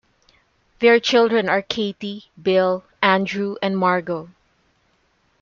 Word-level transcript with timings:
Their 0.79 0.99
children 0.99 1.47
are 1.47 1.61
Katie, 1.61 2.31
Bill, 2.41 2.83
Andrew 3.03 3.57
and 3.61 3.77
Margot. 3.77 4.29